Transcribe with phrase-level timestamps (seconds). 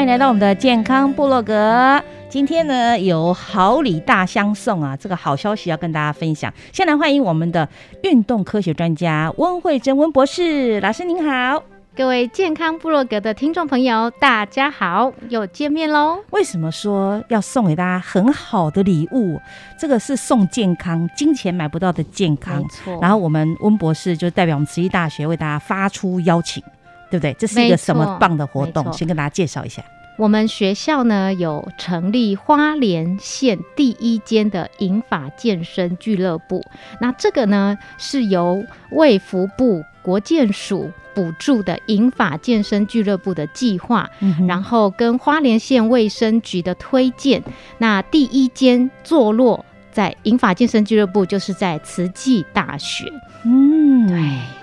[0.00, 2.02] 欢迎来到我们的健康部落格。
[2.30, 4.96] 今天呢，有好礼大相送啊！
[4.96, 6.50] 这个好消息要跟大家分享。
[6.72, 7.68] 先来欢迎我们的
[8.02, 11.62] 运动科学专家温慧珍温博士老师，您好。
[11.94, 16.20] 各位健康部落格的听众朋友，大家好，又见面喽！
[16.30, 19.38] 为什么说要送给大家很好的礼物？
[19.78, 22.68] 这个是送健康，金钱买不到的健康没。
[22.68, 26.62] 错，然后我们温博士就代表我们慈济大学为大家发出邀请，
[27.10, 27.34] 对不对？
[27.38, 28.92] 这是一个什么棒的活动？
[28.92, 29.82] 先跟大家介绍一下。
[30.16, 36.62] 我们学校呢有成立花莲县第一间的银发健身俱乐部，
[37.00, 47.42] 那这个呢是由卫福部国健署补助的银发健身俱乐部的计划，嗯然后跟花莲县卫生局的推荐，
[47.78, 53.10] 那第一间坐落在银发健身俱乐部就是在慈济大学，
[53.44, 54.59] 嗯，对。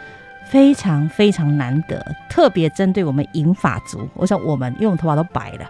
[0.49, 4.07] 非常非常难得，特别针对我们银发族。
[4.13, 5.69] 我想我们因为我们头发都白了，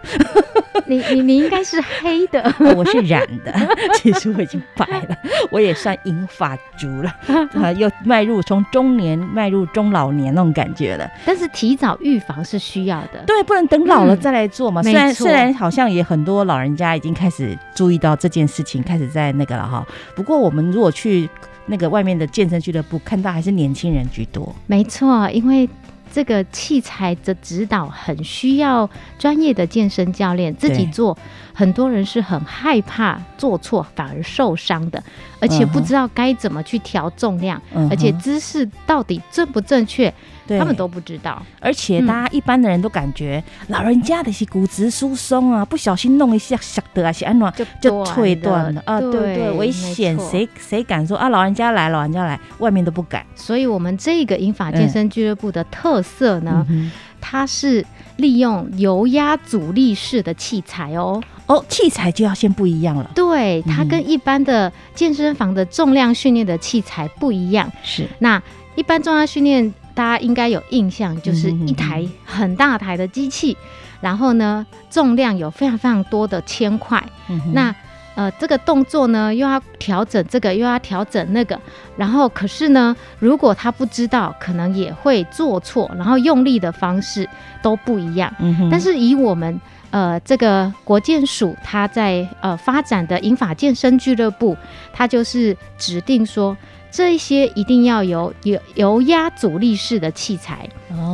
[0.86, 2.42] 你你你应该是黑的，
[2.76, 3.52] 我是染的，
[3.94, 5.16] 其实我已经白了，
[5.50, 7.12] 我也算银发族了，
[7.60, 11.10] 啊，又迈入从中年迈入中老年那种感觉了。
[11.26, 13.24] 但是提早预防是需要的。
[13.26, 14.82] 对，不能等老了嗯再来做嘛。
[14.82, 19.84] 没虽然虽然好像也很多老人家已经开始注意到这件事情，开始在那个了哈。
[20.14, 21.28] 不过我们如果去
[21.68, 24.54] 那个外面的健身俱乐部，看到还是年轻人居多。
[24.66, 25.68] 没错，因为
[26.10, 31.16] 这个器材的指导很需要专业的健身教练自己做，
[31.52, 35.02] 很多人是很害怕做错反而受伤的，
[35.38, 40.14] 而且不知道该怎么去调重量，嗯而且姿势到底正不正确，对
[40.56, 41.42] 他们都不知道。
[41.58, 51.28] 而且嗯大家一般的人都感觉、老人家的是骨质疏松啊，不小心弄一下晓得啊，是安暖就就退断了啊，对对，对危险，谁谁敢说啊？
[51.28, 53.26] 老人家来，老人家来，外面都不敢。
[53.34, 57.84] 所以，我们这个英法健身俱乐部的特色呢，嗯它是
[58.18, 61.20] 利用油压阻力式的器材哦。
[61.46, 67.70] 哦，器材就要先不一样了，对，它嗯跟一般的健身房的重量训练的器材不一样。
[67.82, 68.40] 是那
[68.76, 73.56] 一般重量训练，大家应该有印象，就是一台很大台的机器，
[74.00, 77.04] 然后呢，重量有非常非常多的铅块。
[77.28, 77.74] 嗯那
[78.14, 81.60] 呃，这个动作呢，又要调整这个，又要调整那个，
[81.96, 87.28] 然后可是呢，如果他不知道，可能也会做错，然后用力的方式
[87.60, 88.32] 都不一样。
[88.38, 89.60] 嗯但是以我们
[89.90, 94.56] 呃这个国健署它在呃发展的银法健身俱乐部，
[94.92, 96.56] 它就是指定说
[96.90, 100.68] 这一些一定要有有油压阻力式的器材，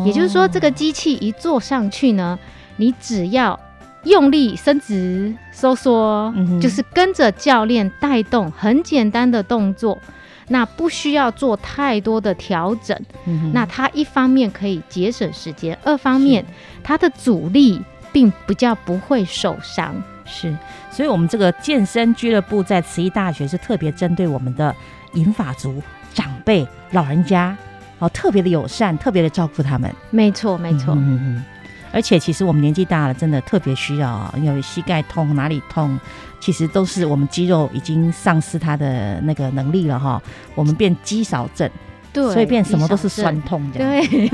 [0.06, 2.38] 也就是说这个机器一坐上去呢，
[2.76, 3.58] 你只要
[4.04, 9.98] 用力伸直收缩，嗯就是跟着教练带动很简单的动作。
[10.46, 12.94] 那不需要做太多的调整，
[13.24, 16.44] 嗯那它一方面可以节省时间，二方面
[16.82, 17.80] 它的阻力
[18.12, 19.94] 并比较不会受伤。
[20.26, 20.54] 是，
[20.90, 24.74] 所以我们这个健身俱乐部在慈济大学是特别针对我们的
[25.14, 25.82] 银发族
[26.12, 27.56] 长辈、老人家，
[27.98, 29.92] 哦，特别的友善，特别的照顾他们。
[30.10, 31.44] 没错，没错，嗯嗯嗯。
[31.92, 35.98] 而且其实我们年纪大了，真的特别需要啊，因为膝盖痛、哪里痛，
[36.40, 40.20] 其实都是我们肌肉已经丧失它的那个能力了哈。
[40.56, 41.70] 我们变肌少症，
[42.12, 43.08] 对，所以变什么都是。
[43.08, 44.04] 酸痛这样。
[44.08, 44.28] 对，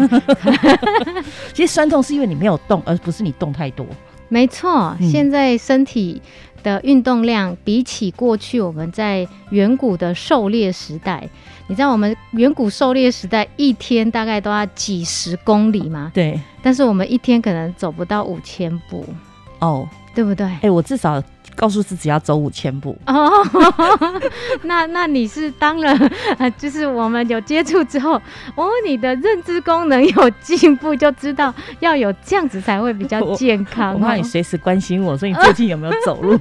[1.53, 3.87] 其实酸痛是因为你没有动，而不是你动太多。
[4.31, 4.97] 没错。
[4.99, 6.23] 嗯现在身体
[6.62, 11.29] 的运动量，比起过去我们在远古的狩猎时代，
[11.67, 16.11] 你知道我们远古狩猎时代一天大概都要几十公里吗？
[16.15, 19.05] 对，但是我们一天可能走不到五千步，
[19.61, 20.47] 哦，对不对？
[20.62, 21.23] 哎，我至少
[21.61, 22.97] 告诉自己要走五千步。
[23.07, 23.31] 哦，
[24.65, 25.95] 那那你是当了，
[26.57, 28.15] 就是我们有接触之后，
[28.57, 33.93] 哦，你的认知功能有进步，就知道要有这样子才会比较健康。
[33.93, 36.39] 我怕你随时关心我，说你最近有没有走路？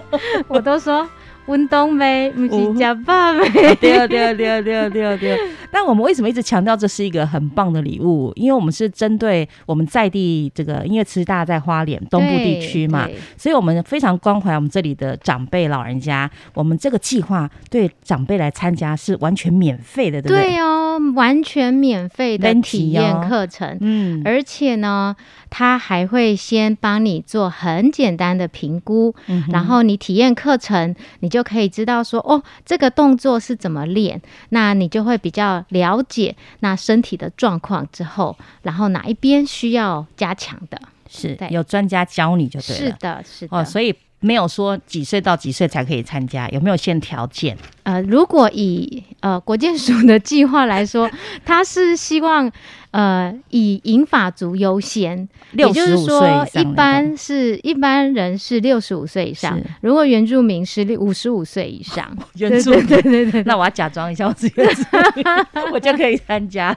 [0.48, 1.06] 我都说。
[1.46, 3.74] 运动呗，不是假爸呗。
[3.80, 5.38] 对啊，对啊，对啊，对啊，对啊，对啊。
[5.74, 8.30] 那我们为什么一直强调这是一个很棒的礼物？
[8.36, 13.08] 因为我们是针对我们在地这个音乐慈大在花莲东部地区嘛，
[13.38, 16.30] 所以我们非常关怀我们这里的长辈老人家。
[16.52, 20.50] 我们这个计划对长辈来参加是完全免费的，对不对？
[20.50, 23.78] 对哦，完全免费的体验课程。
[23.80, 25.16] 嗯，而且呢，
[25.48, 29.14] 他还会先帮你做很简单的评估，
[29.50, 31.31] 然后你体验课程，你。
[31.32, 34.20] 就可以知道说哦，这个动作是怎么练，
[34.50, 42.84] 那你就会比较了解那身体的状况之后，然后哪一边需要加强的，是有专家教你就对了。
[42.84, 43.56] 是的，是的。
[43.56, 47.56] 哦，所以没有说几岁到几岁才可以参加，有没有限条件？
[47.84, 51.10] 呃，如果以呃国建署的计划来说，
[51.44, 52.50] 他是希望。
[52.92, 59.58] 呃，以银发族优先，也就是说，一般是一般人是六十五岁以上。
[59.80, 64.82] 如果原住民是五十五岁以上， 原住民对对对，那我要假装一下我是原住
[65.16, 65.24] 民，
[65.72, 66.76] 我就可以参加。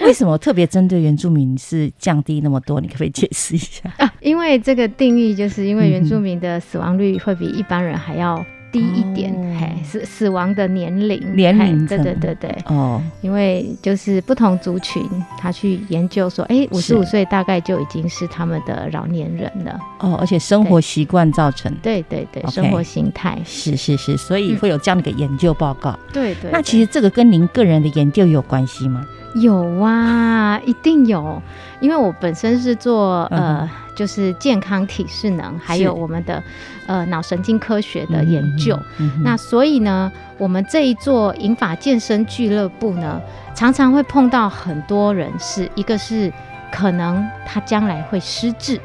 [0.00, 2.80] 为什么特别针对原住民是降低那么多？
[2.80, 3.82] 你可不可以解释一下？
[4.22, 8.46] 因为这个定义就是因为原住民的死亡率会比一般人还要。
[8.70, 15.02] 低一点，嘿，死死亡的年龄，年龄，对对对对，哦，因为就是不同族群，
[15.38, 29.06] 他去研究说，哎，五十五岁大概就已经是他们的老年人了，哦，而且生活习惯造成，对对对，生活形态，是是是，所以会有这样的一个研究报告，对对，那其实这个跟您个人的研究有关系吗？
[29.34, 31.42] 有啊，一定有，
[31.80, 33.68] 因为我本身是做呃。
[33.98, 36.40] 就是健康体适能，还有我们的
[36.86, 38.78] 呃脑神经科学的研究。
[39.24, 43.20] 那所以呢，我们这一座银发健身俱乐部呢，
[43.56, 46.32] 常常会碰到很多人，是一个是
[46.70, 48.80] 可能他将来会失智，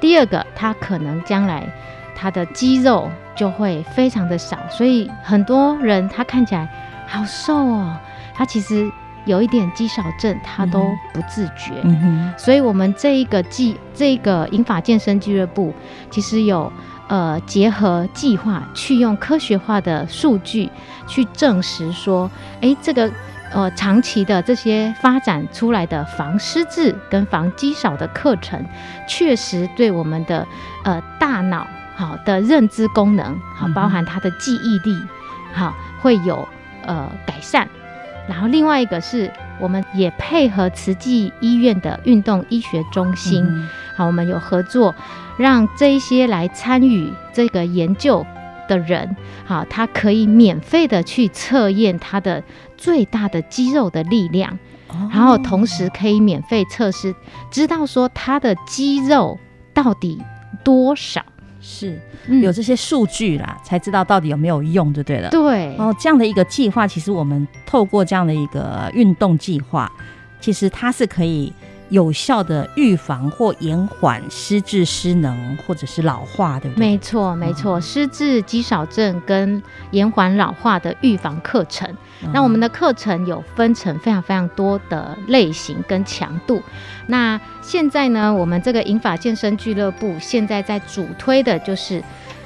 [0.00, 1.64] 第二个他可能将来
[2.16, 6.68] 他的肌肉就会非常的少，所以很多人他看起来
[7.06, 7.96] 好瘦哦，
[8.34, 8.90] 他其实。
[9.28, 10.80] 有一点肌少症，他都
[11.12, 11.74] 不自觉，
[12.38, 15.72] 所以，我们这一个计，这个英法健身俱乐部，
[16.10, 16.72] 其实有
[17.08, 20.70] 呃结合计划，去用科学化的数据
[21.06, 22.30] 去证实说，
[22.62, 23.10] 哎，这个
[23.52, 28.64] 呃长期的这些发展出来的防失智跟防肌少的课程，
[29.06, 30.46] 确实对我们的
[30.84, 34.96] 呃大脑好的认知功能，好包含他的记忆力，
[35.52, 36.48] 好会有
[36.86, 37.68] 呃改善。
[38.28, 43.44] 然后另外一个是，我们也配合慈济医院的运动医学中心，
[43.96, 44.94] 好，我们有合作，
[45.38, 48.24] 让这一些来参与这个研究
[48.68, 49.16] 的人，
[49.46, 52.44] 好，他可以免费的去测验他的
[52.76, 54.58] 最大的肌肉的力量，
[55.10, 57.14] 然后同时可以免费测试，
[57.50, 59.38] 知道说他的肌肉
[59.72, 60.22] 到底
[60.62, 61.24] 多少。
[61.60, 62.00] 是
[62.42, 65.28] 有这些数据啦，才知道到底有没有用就对了。
[65.30, 69.90] 对，然后这样的一个计划，其实我们透过这样的一个运动计划，
[70.40, 71.52] 其实它是可以
[71.90, 76.80] 有效的预防或延缓失智、失能或者是老化，对不对？
[76.86, 81.88] 没错，没错，失智、肌少症跟延缓老化的预防课程。
[82.32, 86.60] 那我们的课程有分成非常非常多的类型跟强度。
[87.06, 92.02] 那现在呢，我们这个银法健身俱乐部现在在主推的就是，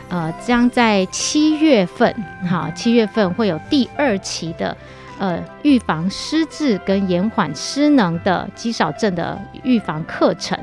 [0.08, 2.12] 呃，将在七月份，
[2.50, 4.76] 好，七月份会有第二期的，
[5.20, 10.58] 呃，预防失智跟延缓失能的肌少症的预防课程。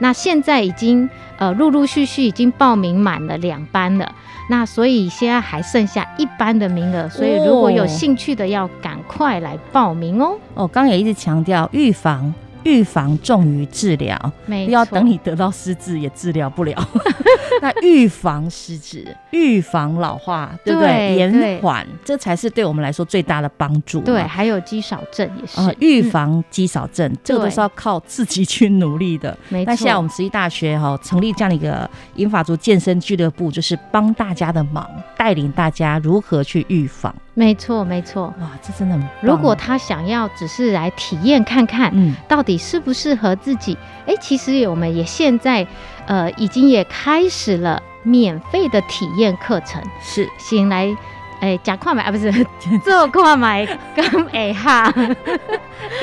[0.00, 4.12] 那现在已经呃陆陆续续已经报名满了两班了。
[4.48, 10.36] 那所以现在还剩下一班的名额，所以如果有兴趣的，要赶快来报名哦。
[10.54, 12.34] 哦，刚也一直强调预防。
[12.64, 16.76] 预防重于治疗，不要等你得到失智也治疗不了。
[17.62, 21.16] 那预防失智、预防老化，对不对？
[21.16, 24.00] 延缓，这才是对我们来说最大的帮助。
[24.00, 25.60] 对，还有肌少症也是。
[25.78, 29.36] 预防肌少症，这个都是要靠自己去努力的。
[29.48, 29.70] 没错。
[29.70, 34.88] 那现在我们慈济大学哈成立这样的一个银发族健身俱乐部，就是帮大家的忙。
[35.16, 37.14] 带领大家如何去预防。
[37.40, 38.34] 没错，没错。
[38.38, 45.66] 哇，这真的很如果他想要只是来体验看看，嗯到底适不适合自己，哎，其实我们也现在
[46.06, 50.94] 呃已经也开始了免费的体验课程，是先来。
[51.40, 52.30] 哎，假看买啊，不是
[52.84, 54.92] 做看买，跟会哈，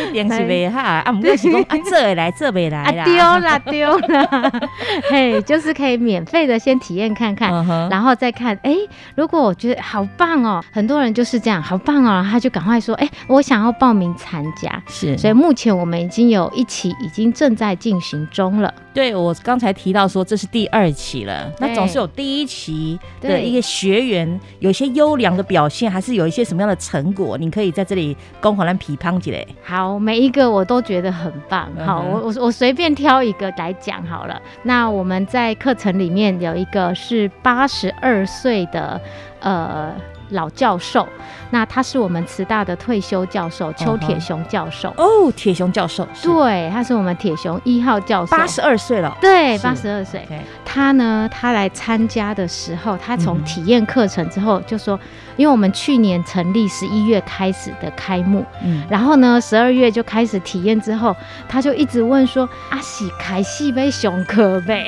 [0.10, 3.15] 一定是袂哈， 啊，毋过是讲啊，做会来， 做袂来啦，啊丢
[3.46, 4.51] 啦丢啦，
[5.10, 7.51] 嘿，就是可以免费的先体验看看，
[7.89, 8.75] 然后再看，哎，
[9.15, 14.82] 如果我觉得好棒哦，很多人就是这样，好棒哦，他就赶快说，哎，我想要报名参加。
[14.88, 18.74] 是，所以目前我们已经有一期已经正在进行中了。
[18.94, 29.46] 对我刚才提到说这是第二期了，那总是有第一期的一个学员有些优良的表现，还是有一些什么样的成果，你可以在这里公华兰批判起来。
[29.63, 31.67] 好，每一个我都觉得很棒。
[31.86, 34.39] 好，嗯我我我随便挑一个来讲好了。
[34.63, 39.01] 那我们在课程里面有一个是八十二岁的
[39.39, 39.91] 呃
[40.29, 41.07] 老教授，
[41.51, 44.93] 那他是我们慈大的退休教授邱铁雄教授。
[44.98, 49.63] 哦，铁雄教授，对，他是我们铁雄一号教授，八十二岁了，对是。
[49.63, 50.27] 八十二岁。
[50.65, 55.00] 他呢，他来参加的时候，他从嗯体验课程之后就说，
[55.38, 61.15] 因为我们去年成立十一月开始的开幕，嗯，然后呢，十二月就开始体验之后，
[61.48, 64.86] 他就一直问说：“阿喜开戏呗，熊可呗？”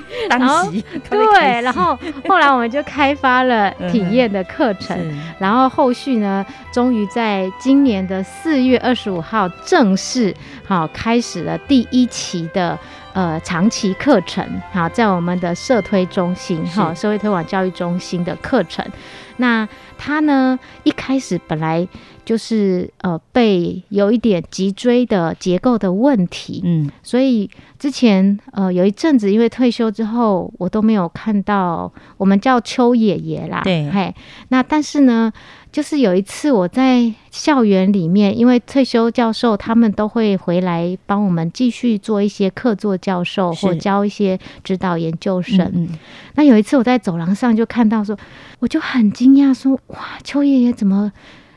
[0.28, 5.14] 然后当时对，然后后来我们就开发了体验的课程，是。
[5.38, 10.34] 然后后续呢，终于在今年的四月二十五号正式
[10.64, 12.78] 好开始了第一期的
[13.12, 18.84] 呃长期课程，好在我们的社推中心哈是社会推广教育中心的课程。
[19.36, 21.86] 那他呢一开始本来
[22.30, 33.90] 就是呃被有一点脊椎的结构的问题，嗯，所以之前呃有一阵子，因为退休之后，我都没有看到我们叫邱爷爷啦，对。
[33.90, 34.14] 嘿，
[34.50, 35.32] 那但是呢，
[35.72, 45.58] 就是有一次我在校园里面，因为退休教授他们都会回来帮我们继续做一些客座教授或教一些指导研究生。
[45.74, 45.88] 嗯
[46.36, 48.16] 那有一次我在走廊上就看到说，
[48.60, 51.10] 我就很惊讶说，哇，邱爷爷怎么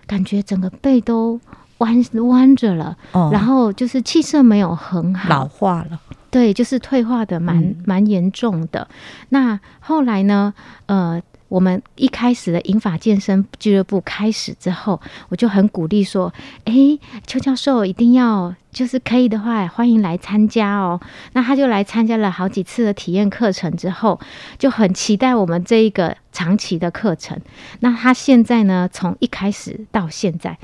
[0.08, 1.40] 感觉整个背都
[1.80, 2.96] 弯弯着了？
[3.12, 6.00] 哦然后就是气色没有很好，老化了，
[6.32, 8.88] 对，就是退化的蛮嗯蛮严重的。
[9.30, 10.54] 那后来呢，
[10.86, 11.22] 呃。
[11.54, 16.34] 我们一开始的银发健身俱乐部开始之后，我就很鼓励说
[16.66, 21.00] ：“诶，邱教授一定要就是可以的话，欢迎来参加哦。”
[21.34, 24.20] 那他就来参加了好几次的体验课程之后，
[24.58, 27.40] 就很期待我们这一个长期的课程。
[27.82, 30.58] 那他现在呢，从一开始到现在，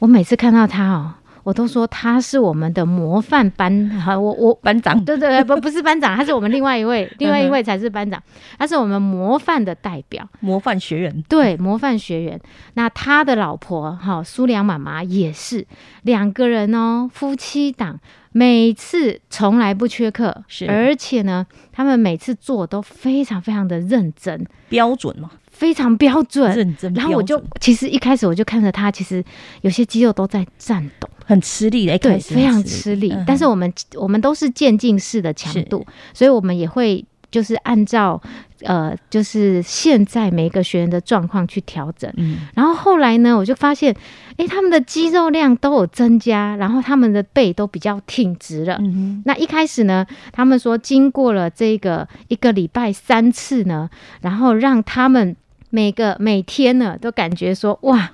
[0.00, 8.20] 我每次看到他哦，我都说他是我们的模范班，哈，我我 班长，对对对，不不是班长，他是我们另外一位， 另外一位才是班长，
[8.58, 12.40] 他是我们模范的代表，模范学员，对，模范学员。
[12.74, 15.66] 那他的老婆哈苏良妈妈也是
[16.02, 18.00] 两个人哦，夫妻档。
[18.36, 26.52] 每次从来不缺课，是而且呢，他们每次做都非常非常的认真，标准嘛，非常标准。
[26.52, 29.22] 认真，然后我就其实一开始我就看着他，其实
[29.60, 31.08] 有些肌肉都在颤抖。
[31.24, 33.10] 很吃力的，一对，开始非常吃力。
[33.12, 38.20] 嗯但是我们我们都是渐进式的强度，所以我们也会就是按照
[38.62, 42.10] 呃，就是现在每一个学员的状况去调整。
[42.16, 43.94] 嗯，然后后来呢，我就发现，
[44.36, 48.78] 诶，他们的肌肉量都有增加，然后他们的背都比较挺直了。
[48.80, 53.90] 嗯那一开始呢，他们说经过了这个一个礼拜三次呢，
[54.20, 55.34] 然后让他们
[55.70, 58.12] 每个每天呢都感觉说哇，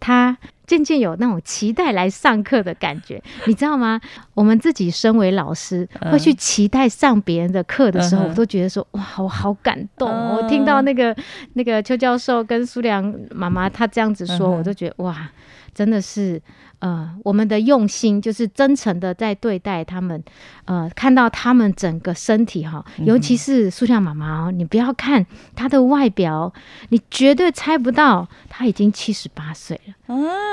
[0.00, 4.00] 他渐渐有那种期待来上课的感觉， 你知道吗？
[4.34, 10.36] 我们自己身为老师，嗯会去期待上别人的课的时候，嗯我都觉得说哇，我好感动哦。
[10.36, 11.14] 嗯我听到那个
[11.54, 15.30] 那个邱教授跟苏良妈妈他这样子说，嗯我都觉得哇，
[15.74, 16.40] 真的是。
[16.82, 20.20] 呃，我们的用心就是真诚的在对待他们，
[20.64, 26.52] 呃，看到他们整个身体哈，嗯尤其是苏良妈妈哦，你不要看她的外表，
[26.88, 29.94] 你绝对猜不到她已经七十八岁了。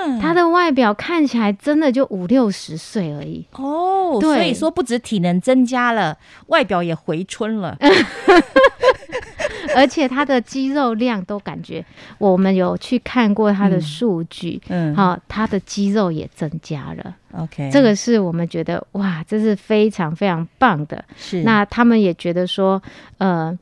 [0.06, 3.46] 哼，啊，她的外表看起来真的就五六十岁而已。
[3.54, 4.36] 哦，对。
[4.36, 7.78] 所以说不止体能增加了，外表也回春了，
[9.76, 11.86] 而且他的肌肉量都感觉，
[12.18, 13.82] 我们有去看过他的嗯。
[13.82, 17.16] 数据，嗯，好、他的肌肉也增加了。
[17.38, 21.04] ，OK，这个是我们觉得哇，这是非常非常棒的。
[21.18, 21.44] 是。
[21.44, 22.82] 那他们也觉得说，
[23.20, 23.58] 呃，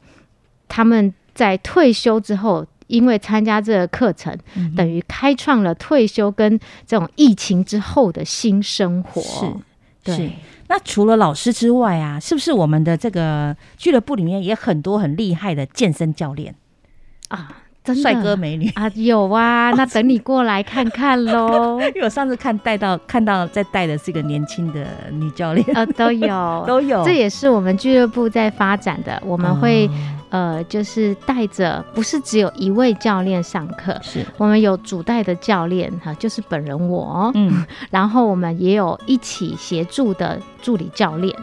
[0.68, 9.22] 他们在退休之后，因为参加这个课程，嗯等于开创了退休跟这种疫情之后的新生活。
[9.22, 10.32] 是是对，。
[10.70, 16.56] 那除了老师之外啊，是不是我们的这个俱乐部里面也很多很厉害的健身教练？
[17.30, 17.64] 啊，
[17.96, 18.70] 帅哥美女。
[18.76, 21.80] 啊，有啊， 那等你过来看看喽。
[21.96, 27.04] 因为我上次看带到看到在带的是一个年轻的女教练，呃，都有， 都有。
[27.04, 29.92] 这也是我们俱乐部在发展的，我们会、哦。
[30.30, 34.26] 呃，就是带着，不是只有一位教练上课，是。
[34.36, 37.66] 我们有主带的教练哈，就是本人我，嗯。
[37.90, 41.34] 然后我们也有一起协助的助理教练，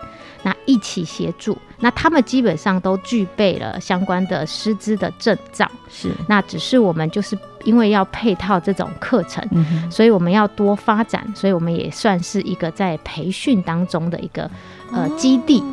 [0.45, 9.43] 那一起协助，那他们基本上都具备了相关的师资的证照，是那只是我们就是因为要配套这种课程。
[9.51, 14.49] 嗯所以我们要多发展，所以我们也算是一个在培训当中的一个
[14.93, 15.65] 呃基地。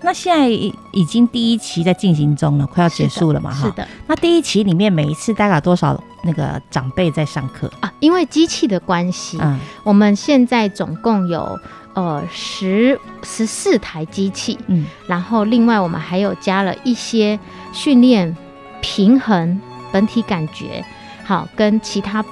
[0.00, 3.66] 那现在已已经第一期在进行中了，快要结束了嘛哈。
[3.66, 7.68] 是的那第一期里面每一次大概多少那个长辈在上课？
[7.80, 11.58] 啊，因为机器的关系，嗯，我们现在总共有
[11.94, 17.38] 呃十十四台机器，嗯，然后另外我们还有加了一些
[17.72, 18.36] 训练
[18.80, 19.60] 平衡、
[19.92, 20.84] 本体感觉，
[21.24, 22.24] 好跟其他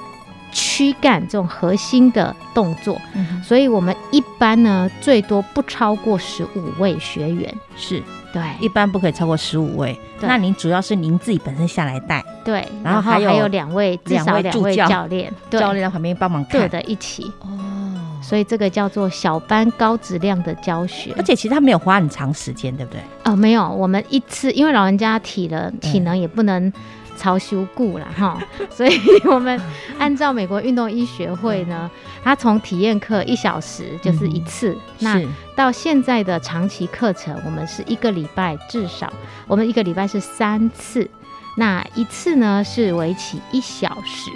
[0.51, 8.01] 躯干这种核心的动作，嗯所以我们一般呢最多不超过十五位学员，是。
[8.33, 8.41] 对。
[8.59, 9.97] 一般不可以超过十五位。
[10.19, 16.69] 那您主要是您自己本身下来带，对，然后还有两位至两少两位教教练，对教练在旁边帮忙对看。
[16.71, 17.47] 的一起，哦，
[18.27, 21.13] 所以这个叫做小班高质量的教学。
[21.15, 21.23] 而。
[21.23, 23.01] 且其实他没有花很长时间，对不对？
[23.23, 26.71] 哦，没有，我们一次，因为老人家体了体能也不能
[27.17, 28.37] 超修固了哈，
[28.69, 29.59] 所以我们
[29.97, 31.89] 按照美国运动医学会呢，
[32.23, 35.21] 他从体验课一小时就是一次，那
[35.55, 39.11] 到现在的长期课程，我们是一个礼拜至少，
[39.47, 41.09] 我们一个礼拜是三次，
[41.57, 44.29] 那一次呢是为期一小时，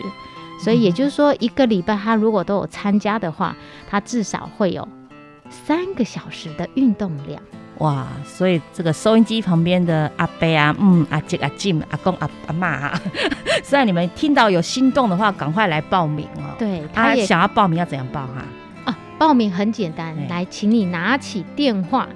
[0.61, 3.55] 所以也就是说，一个礼拜他如果都有参加的话，
[3.89, 4.87] 他至少会有
[5.49, 7.41] 三个小时的运动量。
[7.79, 13.01] 哇，所以这个收音机旁边的阿伯啊，嗯，阿姐、阿静、阿公、阿阿妈啊，
[13.63, 18.45] 虽然你们听到有心动的话，赶快来报名哦。，对，他他也想要报名要怎样报哈、
[18.85, 22.07] 啊，报名很简单对，来，请你拿起电话，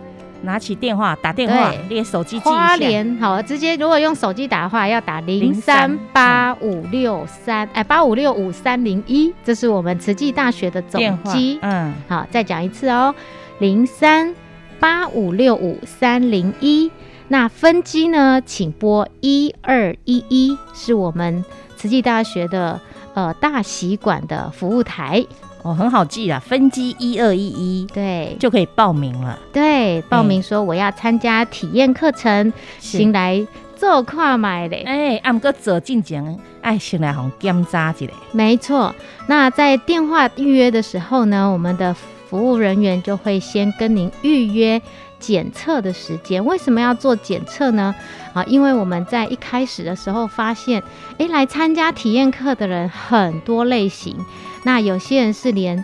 [0.46, 2.76] 拿起电话打电话对，列手机记一花下。
[2.78, 11.60] 莲好，直接如果用手机打的话，要打零三八五六三，哎，八五六五三零一，这是我们慈济大学的总机。
[11.62, 13.14] 嗯，好，再讲一次哦，
[13.60, 14.34] 零三
[14.80, 16.90] 八五六五三零一。
[17.28, 21.44] 那分机呢，请拨一二一一，是我们
[21.76, 22.80] 慈济大学的
[23.16, 25.26] 呃大习馆的服务台。
[25.66, 29.40] 哦，很好记啊，分机一二一一对，就可以报名了。
[29.52, 33.44] 对，报名说我要参加体验课程，是先来
[33.76, 34.84] 做跨买嘞。
[34.86, 38.12] 哎，按个走进前，哎，先来红检查一下。
[38.32, 38.94] 没错，
[39.26, 41.92] 那在电话预约的时候呢，我们的
[42.30, 44.80] 服务人员就会先跟您预约
[45.26, 46.46] 检测的时间。
[46.46, 47.96] 为什么要做检测呢？
[48.36, 50.84] 啊，因为我们在一开始的时候发现，
[51.18, 54.16] 诶，来参加体验课的人很多类型，
[54.64, 55.84] 那有些人是连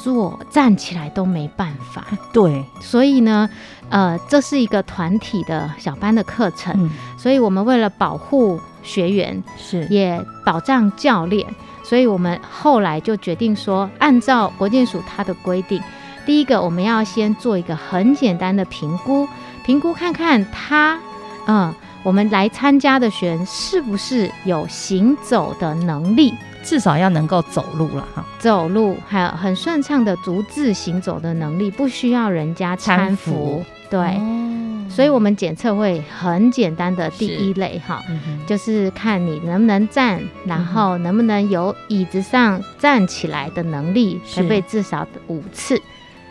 [0.00, 3.50] 坐站起来都没办法， 对，所以呢，
[3.88, 11.44] 呃，这是一个团体的小班的课程，嗯，所以我们为了保护学员，是也保障教练，
[11.82, 15.82] 所以我们后来就决定说，按照国健署它的规定，
[16.26, 19.26] 第一个我们要先做一个很简单的评估，
[19.64, 20.98] 评估看看他，
[21.46, 28.24] 嗯，我们来参加的学员是不是有行走的能力，至少要能够走路了哈。
[28.38, 33.32] 走路还有很顺畅的独自行走的能力，不需要人家搀搀扶。
[33.32, 33.98] 扶，对。
[34.00, 34.46] 哦。
[34.90, 44.36] 所以，我们检测会很简单的第一类哈，嗯就是看你能不能站，然后能不能有椅子上站起来的能力，是。
[44.36, 45.80] 可不可以至少五次？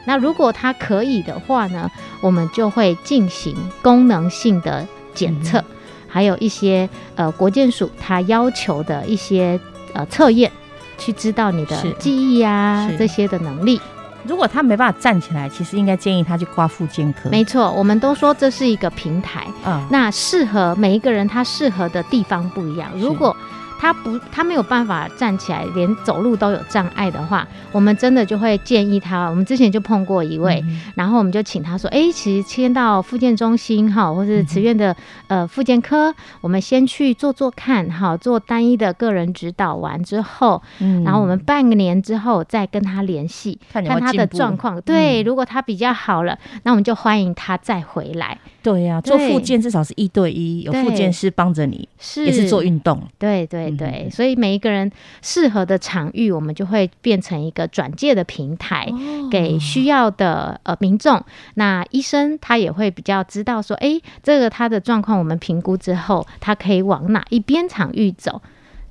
[0.09, 1.87] 那如果他可以的话呢，
[2.19, 5.63] 我们就会进行功能性的检测，
[6.07, 9.59] 还有一些呃国健署它要求的一些
[9.93, 10.51] 呃测验，
[10.97, 13.79] 去知道你的记忆啊这些的能力。
[14.23, 17.29] 如果他没办法站起来，其实应该建议他去挂复健科。
[17.29, 22.89] 没错，我们都说这是一个平台，啊，那适合每一个人，他适合的地方不一样。
[22.95, 23.35] 如果
[23.79, 29.29] 他不，他没有办法站起来，连走路都有障碍的话，我们真的就会建议他。
[29.29, 34.93] 我们之前就碰过一位，嗯然后我们就请他说：“哎、其实先到复健中心哈，或是慈院的
[35.27, 44.79] 呃复健科，我们先去做做看哈，做单一的个人指导完之后，嗯然后我们半个年之后再跟他联系，看他的状况。
[44.81, 48.37] 对，嗯如果他比较好了，那我们就欢迎他再回来。
[48.61, 53.01] 对呀、做复健至少是一对一，有复健师帮着你，是也是做运动。
[53.17, 61.23] 对对对对，所以每一个人适合的场域，我们就会变成一个转介的平台，哦给需要的呃民众。
[61.55, 68.41] 那医生他也会比较知道说，哎，这个他的状况我们评估之后，他可以往哪一边场域走。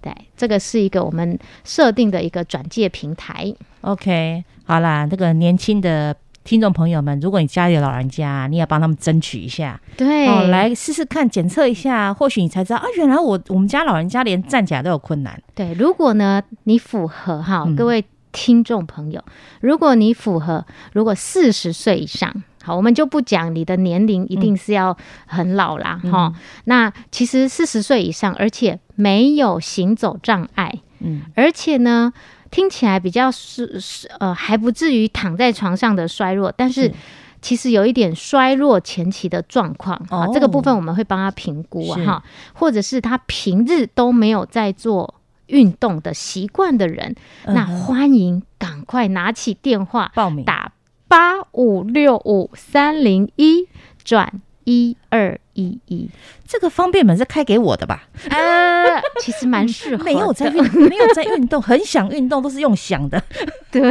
[0.01, 3.53] 对，这个是一个我们设定的一个转介平台。
[3.81, 6.15] OK，好啦，那个年轻的
[6.45, 15.41] 听众朋友们，如果你家里有老人家，你也帮他们争取一下对，哦，来试试看，检测一下，或许你才知道啊，原来我我们家老人家连站起来都有困难。
[15.55, 19.23] 对，如果呢你符合哈，嗯各位听众朋友，
[19.61, 22.43] 如果你符合，如果四十岁以上。
[22.65, 26.33] 好，我们就不讲你的年龄一定是要很老啦，嗯哈、
[26.65, 32.13] 那其实四十岁以上，而且没有行走障碍，嗯，而且呢，
[32.51, 36.95] 听起来比较是是呃还不至于躺在床上的衰弱，但是是。
[37.41, 40.31] 其实有一点衰弱前期的状况啊，哦。
[40.35, 45.15] 这个部分我们会帮他评估啊哈，或者是他平日都没有在做
[45.47, 47.15] 运动的习惯的人，
[47.47, 50.45] 那欢迎赶快拿起电话报名。
[50.45, 50.73] 打
[51.07, 53.69] 八五六五三零一
[54.03, 56.11] 转一二一一，
[56.47, 58.07] 这个方便门是开给我的吧？
[58.29, 63.23] 啊， 其实蛮适合的，没有在运，没有在运动，很想运动都是用想的，
[63.73, 63.91] 对。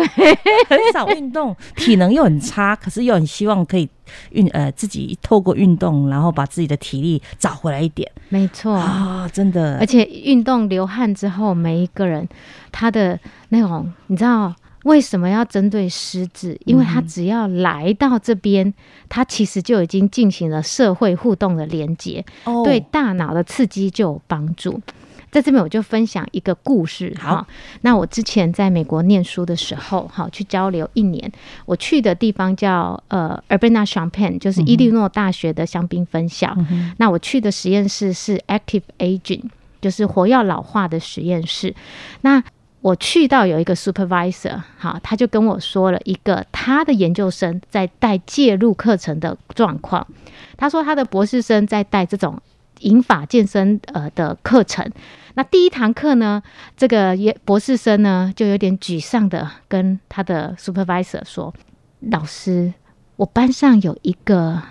[0.69, 3.89] 很少运动，体能又很差，可是又很希望可以
[4.29, 9.27] 运呃自己透过运动，然后把自己的体力找回来一点没错，啊！
[9.33, 12.27] 真的而，且运动流汗之后，每一个人
[12.71, 14.53] 他的那种，你知道
[14.87, 16.57] 为什么要针对狮子？
[16.65, 18.73] 因为他只要来到这边，
[19.09, 24.81] 他其实就已经进行了社会互动的连接，哦对大脑的刺激就有帮助。
[25.29, 27.47] 在这边我就分享一个故事好哈。
[27.81, 31.29] 那我之前在美国念书的时候，哈，去交流一年，
[31.65, 36.55] 我去的地方叫呃 Urbana Champaign，就是伊利诺大学的香槟分校。
[36.69, 39.43] 嗯那我去的实验室是 Active Aging，
[39.81, 41.75] 就是活药老化的实验室。
[42.21, 42.41] 那
[42.81, 50.07] 我去到有一个 supervisor，好，他就跟我说了一个他的研究生在带介入课程的状况。
[50.55, 52.39] 他说他的博士生在带这种
[52.79, 54.89] 银发健身呃的课程。
[55.33, 56.41] 那第一堂课呢，
[56.75, 61.53] 这个也博士生呢就有点沮丧的跟他的 supervisor 说
[62.11, 62.73] ：“老师，
[63.17, 64.61] 我班上有一个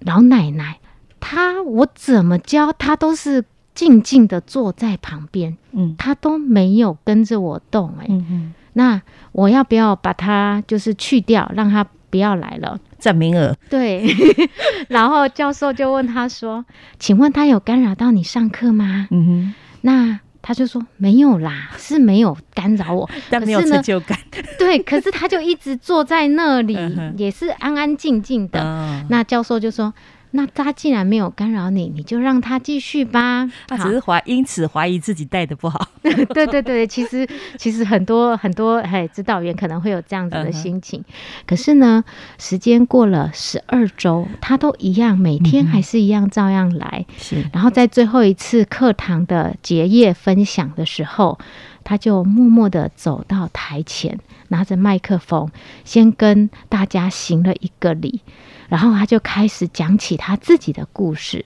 [0.00, 0.80] 老奶奶，
[1.20, 3.44] 她我怎么教她都是
[3.76, 8.06] 静静的坐在旁边，嗯他都没有跟着我动、欸。
[8.08, 12.76] 嗯嗯，那我要不要把它就是去掉，让他不要来了？
[12.98, 14.04] 占名额对，
[14.88, 16.64] 然后教授就问他说
[16.98, 23.08] ：“请问他有干扰到你上课吗嗯哼，？”那他就说：“没有啦，是没有干扰我。
[23.28, 24.18] 但没有可是呢成就感。
[24.58, 28.60] 对，可是他就一直坐在那里嗯，也是安安静静的。
[28.62, 29.92] 嗯那教授就说
[30.36, 35.88] ：“那他既然没有干扰你，你就让他继续吧。”他只是怀因此怀疑自己带的不好。
[36.02, 37.26] 对对对，其实
[37.58, 41.02] 其实很多很多嘿指导员可能会有这样子的心情，
[41.46, 42.04] 可是呢，
[42.38, 47.06] 时间过了十二周，他都一样，每天还是一样照样来。
[47.18, 51.38] 是然后在最后一次课堂的结业分享的时候，
[51.82, 54.18] 他就默默的走到台前，
[54.48, 55.48] 拿着麦克风，
[55.84, 58.20] 先跟大家行了一个礼，
[58.68, 61.44] 然后他就开始讲起他自己的故事。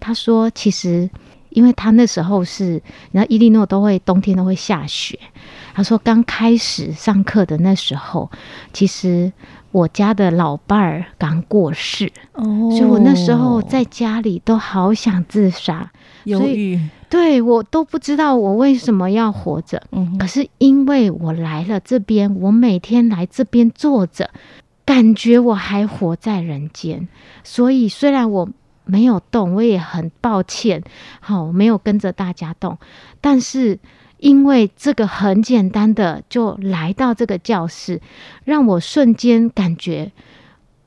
[0.00, 1.08] 他说，其实
[1.50, 5.18] 因为他那时候是，你知道伊利诺都会冬天都会下雪。
[5.74, 8.30] 他说，刚开始上课的那时候，
[8.72, 9.32] 其实
[9.70, 15.90] 我家的老伴儿刚过世，哦所以我那时候在家里都好想自杀，
[16.24, 19.82] 所以犹豫，对我都不知道我为什么要活着。
[19.92, 24.28] 嗯，可是因为我来了这边，我每天来这边坐着，
[24.84, 27.08] 感觉我还活在人间。
[27.44, 28.48] 所以虽然我
[28.84, 30.82] 没有动，我也很抱歉，
[31.20, 32.78] 好没有跟着大家动，
[33.20, 33.78] 但是。
[34.22, 38.00] 因为这个很简单的就来到这个教室，
[38.44, 40.12] 让我瞬间感觉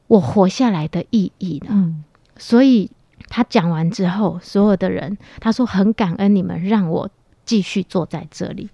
[0.07, 1.67] 我活下来的意义了。
[1.69, 2.05] 嗯
[2.37, 2.89] 所以
[3.27, 7.09] 他讲完之后，所有的人他说很感恩你们让我
[7.43, 8.69] 继续坐在这里。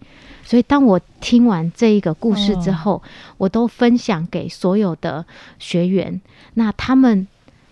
[0.51, 3.01] 所以当我听完这一个故事之后，
[3.37, 5.25] 我都分享给所有的
[5.59, 6.19] 学员。
[6.55, 7.25] 那他们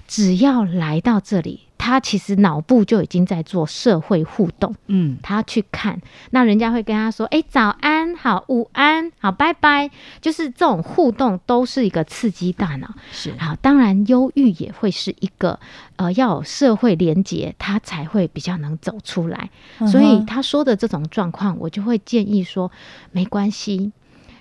[0.08, 4.76] 只要来到这里，他其实脑部就已经在做社会互动。
[4.88, 9.90] 嗯，他去看，那人家会跟他说：“哎，早安，好，午安，好，拜拜。”
[10.22, 12.94] 就是这种互动都是一个刺激大脑。
[13.12, 15.60] 是好，当然忧郁也会是一个
[15.96, 19.50] 呃要有社会连结，他才会比较能走出来。
[19.88, 22.70] 所以他说的这种状况，我就会建议说，
[23.12, 23.94] 没关系。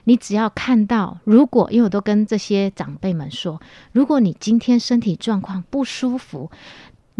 [0.04, 3.60] 你只要看到，如果因为我都跟这些长辈们说，
[3.92, 6.50] 如果你今天身体状况不舒服，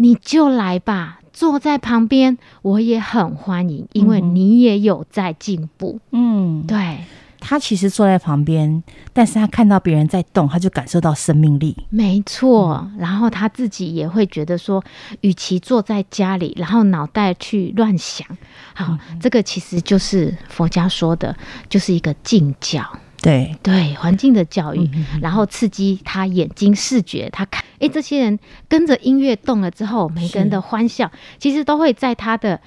[0.01, 5.99] 你就来吧，坐在旁边，我也很欢迎，因为你也有在进步。
[6.11, 6.99] 嗯，对，
[7.41, 8.81] 他其实坐在旁边，
[9.11, 11.75] 但是他看到别人在动，他就感受到生命力。
[11.89, 12.89] 没错。
[12.97, 14.81] 然后他自己也会觉得说，
[15.19, 18.25] 与其坐在家里，然后脑袋去乱想，
[18.73, 21.35] 好，这个其实就是佛家说的，
[21.67, 22.81] 就是一个静教。
[23.21, 32.59] 对对，环境的教育，嗯然后刺激他眼睛视觉，他看，哎，这些人跟着音乐动了之后，每个人的欢笑，其实都会在他的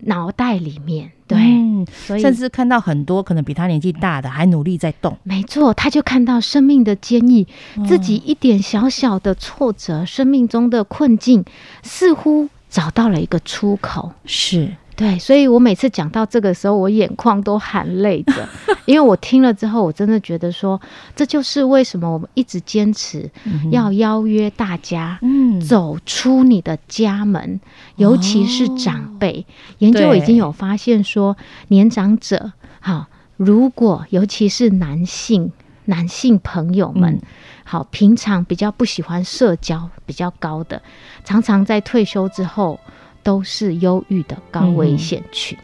[0.00, 1.10] 脑袋里面。
[1.26, 5.18] 对，嗯所以甚至看到很多可能比他年纪大的还努力在动。
[5.24, 7.44] 没错，他就看到生命的坚毅，
[7.76, 11.44] 哦自己一点小小的挫折，生命中的困境，
[11.82, 14.12] 似乎找到了一个出口。
[14.24, 18.48] 是，对，所以我每次讲到这个时候，我眼眶都含泪着，
[18.86, 20.80] 因为我听了之后，我真的觉得说，
[21.14, 23.30] 这就是为什么我们一直坚持
[23.70, 25.18] 要邀约大家。
[25.20, 27.60] 嗯，走出你的家门，
[27.96, 29.44] 尤其是长辈。
[29.78, 31.36] 研究已经有发现说，
[31.68, 33.06] 年长者，好，
[33.36, 35.52] 如果尤其是男性
[35.84, 37.20] 男性朋友们，嗯
[37.64, 40.80] 好，平常比较不喜欢社交比较高的，
[41.22, 42.80] 常常在退休之后
[43.26, 45.58] 都是忧郁的高危险群。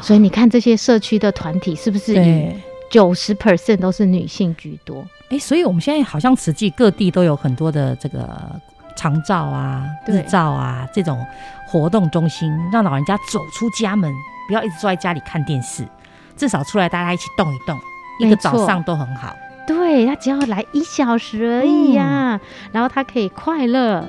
[0.00, 2.48] 所以你看这些社区的团体是不是以。
[2.90, 5.06] 九十 percent 都是女性居多？
[5.28, 8.26] 哎，所以我们现在好像实际各地都有很多的这个
[8.96, 11.22] 长照啊、日照啊这种
[11.66, 14.10] 活动中心，让老人家走出家门，
[14.48, 15.86] 不要一直坐在家里看电视，
[16.34, 17.78] 至少出来大家一起动一动，
[18.20, 19.36] 一个早上都很好。
[19.66, 22.40] 对他只要来一小时而已呀、
[22.72, 24.08] 然后他可以快乐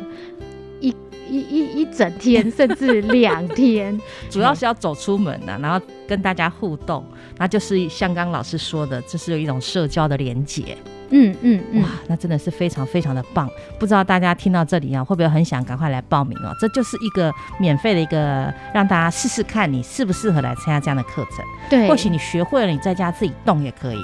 [1.29, 3.97] 一一一一整天，甚至两天。
[4.29, 7.05] 主要是要走出门呐、然后跟大家互动，
[7.37, 10.75] 那就是像刚刚老师说的，这是有一种社交的连接。
[11.11, 13.49] 嗯嗯嗯哇，，那真的是非常非常的棒！
[13.79, 16.55] 不知道大家听到这里啊，会不会很想赶快来报名哦？
[16.59, 21.43] 这就是一个免费的一个，让大家试试看你适不适合来参加这样的课程。
[21.67, 23.99] 对，或许你学会了，你在家自己动也可以。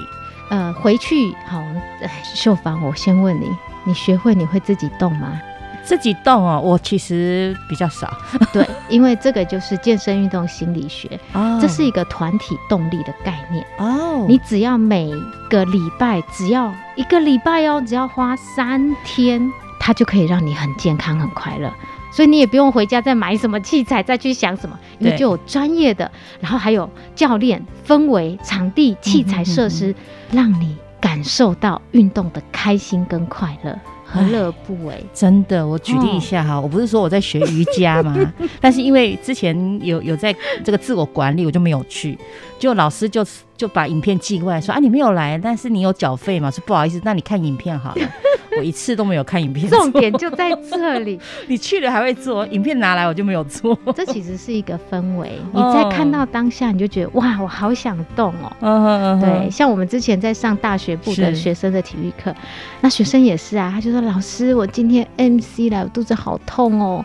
[0.50, 1.60] 呃回去好，
[2.02, 3.48] 哎秀芳，我先问你，
[3.84, 5.40] 你学会你会自己动吗？
[5.86, 8.12] 自己动哦，我其实比较少。
[8.52, 11.58] 对，因为这个就是健身运动心理学，哦。
[11.62, 13.64] 这是一个团体动力的概念。
[13.78, 15.10] 哦，你只要每
[15.48, 21.72] 个礼拜，只要一个礼拜哦，只要花三天，它就可以让你很健康、很快乐。
[22.12, 29.94] 所以你也不用回家再买什么器材，再去想什么， 因为就有专业的，然后还有教练、氛围、场地、器材、设施，
[30.32, 35.04] 让你感受到运动的开心跟快乐，何乐不为？
[35.12, 42.16] 真的，我举例一下哈，我不是说我在学瑜伽嘛， 但是因为之前有有在这个自我管理，我就没有去，
[42.58, 43.24] 就老师就
[43.56, 48.02] 就把影片寄过来说啊，你没有来，但是你有缴费嘛，说不好意思，那你看影片好了。
[48.58, 53.78] 我一次都没有看影片，重点就在这里， 你去了还会做，影片拿来我就没有做。
[53.94, 55.38] 这其实是一个氛围。
[55.52, 58.50] 你哦在看到当下，你就觉得哇，我好想动哦。
[58.60, 62.34] 嗯对，，像我们之前在上大学部的学生的体育课，
[62.80, 67.04] 那学生也是啊，他就说：“老师，我今天 MC 了，我肚子好痛哦，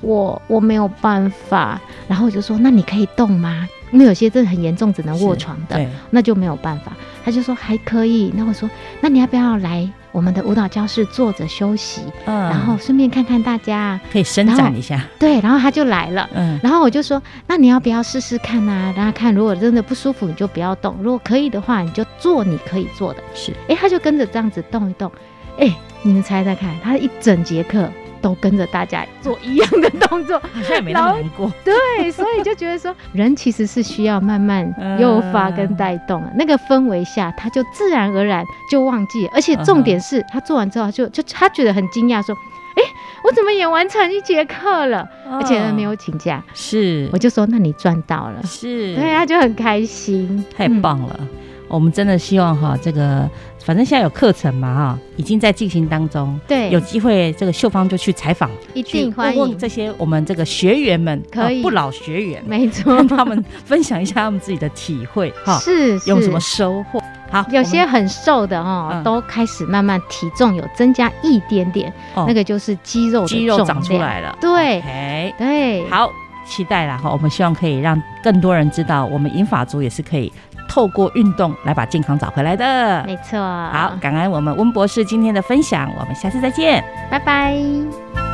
[0.00, 3.68] 我我没有办法。”然后我就说：“那你可以动吗？
[3.92, 5.76] 因为有些真的很严重，只能卧床的，
[6.10, 6.92] 那就没有办法。”
[7.24, 8.68] 他就说：“还可以。”那我说
[9.00, 16.28] ：“那你要不要来我们的舞蹈教室坐着休息，嗯然后顺便看看大家可以伸展一下，？”对，然后他就来了。
[16.34, 18.92] 嗯，然后我就说，那你要不要试试看啊？
[18.96, 23.22] 让他看，如果真的不舒服，你就不要动；如果可以的话，你就做你可以做的。
[23.34, 25.10] 是诶，他就跟着这样子动一动。
[25.58, 27.90] 诶，你们猜猜看，他一整节课
[28.20, 30.38] 都跟着大家做一样的动作。
[30.52, 31.52] 好像也没那么难过。
[31.64, 36.32] 对，所以就觉得说，人其实是需要慢慢诱发跟带动的。
[36.36, 39.32] 那个氛围下，他就自然而然就忘记了。
[39.34, 42.34] 而且重点是他做完之后就，就他觉得很惊讶，说
[42.76, 42.82] ：“哎，
[43.24, 45.08] 我怎么也完成一节课了？
[45.30, 46.42] 而且没有请假。
[46.54, 51.20] 是我就说：“那你赚到了。”是，对，他就很开心，太棒了！
[51.68, 53.28] 我们真的希望哈，这个
[53.64, 56.38] 反正现在有课程嘛哈，已经在进行当中。
[56.48, 61.58] 对，有机会，这个秀芳就去采访，一去定欢迎，这些我们这个学员们，可以。
[61.58, 62.94] 呃不老学员，没错。
[62.96, 66.98] 让，他们分享一下他们自己的体会哈， 是有什么收获？
[67.30, 69.02] 好，有些很瘦的哦，嗯。
[69.02, 72.24] 都开始慢慢体重有增加一点点，哦。
[72.26, 74.78] 那个就是肌肉的肌肉长出来了，对。
[74.78, 76.10] OK，对，好，
[76.46, 77.10] 期待啦哈！
[77.10, 80.32] 我们希望可以让更多人知道，我们银发族也是可以
[80.68, 83.02] 透过运动来把健康找回来的。
[83.04, 86.84] 没错，好，，感恩我们温博士今天的分享，我们下次再见。
[87.10, 88.27] 拜拜。